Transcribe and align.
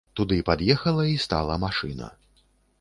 Туды 0.19 0.37
пад'ехала 0.47 1.05
і 1.11 1.13
стала 1.27 1.59
машына. 1.67 2.11